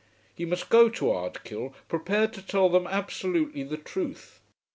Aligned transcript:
He 0.33 0.45
must 0.45 0.69
go 0.71 0.89
to 0.89 1.11
Ardkill 1.11 1.75
prepared 1.87 2.33
to 2.33 2.41
tell 2.41 2.69
them 2.69 2.87
absolutely 2.87 3.61
the 3.61 3.77
truth. 3.77 4.39